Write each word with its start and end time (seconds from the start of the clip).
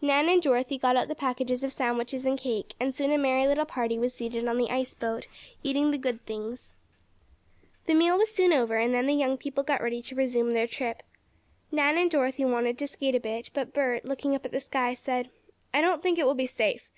Nan 0.00 0.30
and 0.30 0.40
Dorothy 0.40 0.78
got 0.78 0.96
out 0.96 1.06
the 1.06 1.14
packages 1.14 1.62
of 1.62 1.70
sandwiches 1.70 2.24
and 2.24 2.38
cake, 2.38 2.72
and 2.80 2.94
soon 2.94 3.10
a 3.12 3.18
merry 3.18 3.46
little 3.46 3.66
party 3.66 3.98
was 3.98 4.14
seated 4.14 4.48
on 4.48 4.56
the 4.56 4.70
ice 4.70 4.94
boat, 4.94 5.28
eating 5.62 5.90
the 5.90 5.98
good 5.98 6.24
things. 6.24 6.72
The 7.84 7.92
meal 7.92 8.16
was 8.16 8.34
soon 8.34 8.54
over 8.54 8.78
and 8.78 8.94
then 8.94 9.04
the 9.04 9.12
young 9.12 9.36
people 9.36 9.62
got 9.62 9.82
ready 9.82 10.00
to 10.00 10.14
resume 10.14 10.54
their 10.54 10.66
trip. 10.66 11.02
Nan 11.70 11.98
and 11.98 12.10
Dorothy 12.10 12.46
wanted 12.46 12.78
to 12.78 12.86
skate 12.86 13.16
a 13.16 13.20
bit, 13.20 13.50
but 13.52 13.74
Bert 13.74 14.06
looking 14.06 14.34
up 14.34 14.46
at 14.46 14.50
the 14.52 14.60
sky, 14.60 14.94
said: 14.94 15.28
"I 15.74 15.82
don't 15.82 16.02
think 16.02 16.18
it 16.18 16.24
will 16.24 16.32
be 16.32 16.46
safe. 16.46 16.88